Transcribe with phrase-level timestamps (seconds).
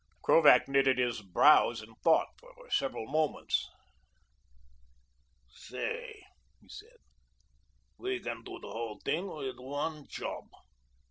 [0.23, 3.69] Krovac knitted his brows in thought for several moments.
[5.47, 6.23] "Say,"
[6.59, 6.97] he said,
[7.99, 10.45] "we can do the whole thing with one job."